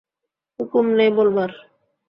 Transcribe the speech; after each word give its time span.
হুকুম 0.59 0.85
নেই 0.93 1.11
বলবার। 1.11 1.51